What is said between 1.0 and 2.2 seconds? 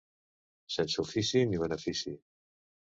ofici ni benefici.